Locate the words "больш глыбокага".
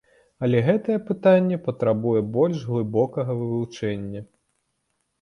2.39-3.31